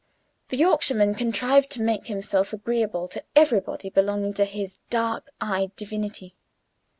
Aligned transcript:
The 0.49 0.57
Yorkshireman 0.57 1.13
contrived 1.13 1.69
to 1.73 1.83
make 1.83 2.07
himself 2.07 2.53
agreeable 2.53 3.07
to 3.09 3.21
everybody 3.35 3.91
belonging 3.91 4.33
to 4.33 4.45
his 4.45 4.79
dark 4.89 5.29
eyed 5.39 5.75
divinity. 5.75 6.33